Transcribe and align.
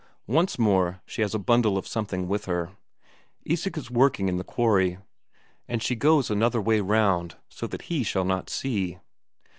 Once 0.25 0.57
more 0.57 0.99
she 1.05 1.21
has 1.21 1.35
a 1.35 1.37
bundle 1.37 1.77
of 1.77 1.85
something 1.85 2.27
with 2.27 2.45
her. 2.45 2.71
Isak 3.45 3.77
is 3.77 3.91
working 3.91 4.29
in 4.29 4.37
the 4.37 4.43
quarry, 4.43 4.97
and 5.67 5.83
she 5.83 5.93
goes 5.95 6.31
another 6.31 6.59
way 6.59 6.81
round, 6.81 7.35
so 7.49 7.67
that 7.67 7.83
he 7.83 8.01
shall 8.01 8.25
not 8.25 8.49
see. 8.49 8.97